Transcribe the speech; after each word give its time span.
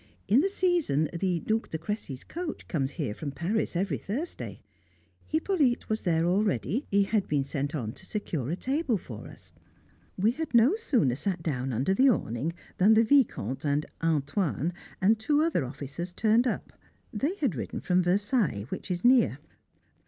In 0.27 0.41
the 0.41 0.49
season 0.49 1.11
the 1.13 1.41
Duc 1.41 1.69
de 1.69 1.77
Cressy's 1.77 2.23
coach 2.23 2.67
comes 2.67 2.93
here 2.93 3.13
from 3.13 3.31
Paris 3.31 3.75
every 3.75 3.99
Thursday. 3.99 4.59
Hippolyte 5.27 5.89
was 5.89 6.01
there 6.01 6.25
already; 6.25 6.87
he 6.89 7.03
had 7.03 7.27
been 7.27 7.43
sent 7.43 7.75
on 7.75 7.91
to 7.91 8.07
secure 8.07 8.49
a 8.49 8.55
table 8.55 8.97
for 8.97 9.27
us. 9.27 9.51
We 10.17 10.31
had 10.31 10.55
no 10.55 10.75
sooner 10.75 11.13
sat 11.13 11.43
down 11.43 11.71
under 11.71 11.93
the 11.93 12.09
awning 12.09 12.53
than 12.79 12.95
the 12.95 13.03
Vicomte 13.03 13.63
and 13.63 13.85
"Antoine" 14.01 14.73
and 14.99 15.19
two 15.19 15.43
other 15.43 15.63
officers 15.63 16.13
turned 16.13 16.47
up. 16.47 16.73
They 17.13 17.35
had 17.35 17.53
ridden 17.53 17.79
from 17.79 18.01
Versailles, 18.01 18.65
which 18.71 18.89
is 18.89 19.05
near. 19.05 19.37